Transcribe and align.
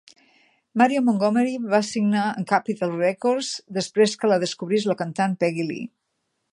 Marion 0.81 1.05
Montgomery 1.09 1.51
va 1.73 1.81
signar 1.89 2.23
amb 2.29 2.49
Capitol 2.53 2.97
Records 3.03 3.53
després 3.79 4.19
que 4.23 4.35
la 4.35 4.41
descobrís 4.47 4.89
la 4.93 5.01
cantant 5.05 5.41
Peggy 5.45 5.69
Lee. 5.71 5.89